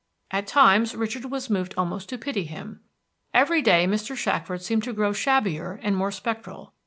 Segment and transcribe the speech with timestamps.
[0.31, 2.79] At times Richard was moved almost to pity him.
[3.35, 4.15] Every day Mr.
[4.17, 6.73] Shackford seemed to grow shabbier and more spectral.